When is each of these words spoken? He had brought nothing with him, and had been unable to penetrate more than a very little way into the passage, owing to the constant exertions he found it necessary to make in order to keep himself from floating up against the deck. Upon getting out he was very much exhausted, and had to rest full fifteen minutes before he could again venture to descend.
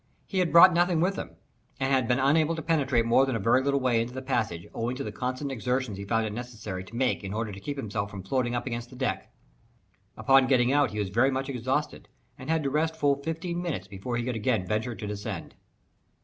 He 0.25 0.39
had 0.39 0.51
brought 0.51 0.73
nothing 0.73 0.99
with 0.99 1.15
him, 1.15 1.35
and 1.79 1.93
had 1.93 2.07
been 2.07 2.17
unable 2.17 2.55
to 2.55 2.63
penetrate 2.63 3.05
more 3.05 3.23
than 3.23 3.35
a 3.35 3.39
very 3.39 3.61
little 3.61 3.79
way 3.79 4.01
into 4.01 4.15
the 4.15 4.21
passage, 4.23 4.65
owing 4.73 4.95
to 4.95 5.03
the 5.03 5.11
constant 5.11 5.51
exertions 5.51 5.95
he 5.95 6.05
found 6.05 6.25
it 6.25 6.33
necessary 6.33 6.83
to 6.85 6.95
make 6.95 7.23
in 7.23 7.35
order 7.35 7.51
to 7.51 7.59
keep 7.59 7.77
himself 7.77 8.09
from 8.09 8.23
floating 8.23 8.55
up 8.55 8.65
against 8.65 8.89
the 8.89 8.95
deck. 8.95 9.31
Upon 10.17 10.47
getting 10.47 10.71
out 10.73 10.89
he 10.89 10.97
was 10.97 11.09
very 11.09 11.29
much 11.29 11.49
exhausted, 11.49 12.07
and 12.35 12.49
had 12.49 12.63
to 12.63 12.71
rest 12.71 12.95
full 12.95 13.21
fifteen 13.21 13.61
minutes 13.61 13.87
before 13.87 14.17
he 14.17 14.23
could 14.23 14.35
again 14.35 14.65
venture 14.65 14.95
to 14.95 15.05
descend. 15.05 15.53